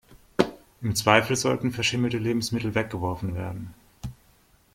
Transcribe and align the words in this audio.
Im 0.81 0.95
Zweifel 0.95 1.35
sollten 1.35 1.69
verschimmelte 1.71 2.17
Lebensmittel 2.17 2.73
weggeworfen 2.73 3.35
werden. 3.35 3.75